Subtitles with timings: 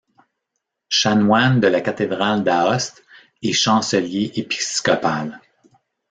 [0.89, 3.03] Chanoine de la Cathédrale d'Aoste
[3.43, 5.39] et Chancelier épiscopal.